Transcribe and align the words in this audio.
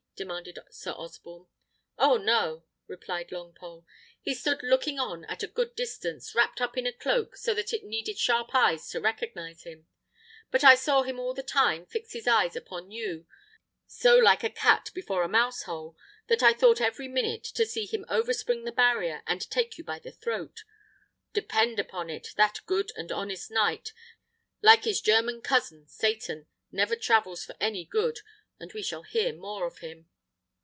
demanded 0.17 0.59
Sir 0.69 0.91
Osborne. 0.97 1.47
"Oh, 1.97 2.15
no!" 2.15 2.63
replied 2.85 3.29
Longpole; 3.31 3.85
"he 4.21 4.35
stood 4.35 4.61
looking 4.61 4.99
on 4.99 5.25
at 5.25 5.41
a 5.41 5.47
good 5.47 5.73
distance, 5.73 6.35
wrapped 6.35 6.61
up 6.61 6.77
in 6.77 6.85
a 6.85 6.93
cloak, 6.93 7.35
so 7.35 7.55
that 7.55 7.73
it 7.73 7.83
needed 7.85 8.19
sharp 8.19 8.53
eyes 8.53 8.87
to 8.91 9.01
recognise 9.01 9.63
him; 9.63 9.87
but 10.51 10.63
I 10.63 10.75
saw 10.75 11.01
him 11.01 11.19
all 11.19 11.33
the 11.33 11.41
time 11.41 11.87
fix 11.87 12.13
his 12.13 12.27
eyes 12.27 12.55
upon 12.55 12.91
you, 12.91 13.25
so 13.87 14.15
like 14.15 14.43
a 14.43 14.51
cat 14.51 14.91
before 14.93 15.23
a 15.23 15.27
mouse 15.27 15.63
hole, 15.63 15.97
that 16.27 16.43
I 16.43 16.53
thought 16.53 16.81
every 16.81 17.07
minute 17.07 17.43
to 17.55 17.65
see 17.65 17.87
him 17.87 18.05
overspring 18.07 18.63
the 18.63 18.71
barrier 18.71 19.23
and 19.25 19.41
take 19.49 19.79
you 19.79 19.83
by 19.83 19.97
the 19.97 20.11
throat. 20.11 20.63
Depend 21.33 21.79
upon 21.79 22.11
it 22.11 22.27
that 22.37 22.59
good 22.67 22.91
and 22.95 23.11
honest 23.11 23.49
knight, 23.49 23.91
like 24.61 24.83
his 24.83 25.01
german 25.01 25.41
cousin, 25.41 25.87
Satan, 25.87 26.45
never 26.71 26.95
travels 26.95 27.43
for 27.43 27.55
any 27.59 27.85
good, 27.85 28.19
and 28.59 28.71
we 28.73 28.83
shall 28.83 29.01
hear 29.01 29.33
more 29.33 29.65
of 29.65 29.79
him." 29.79 30.07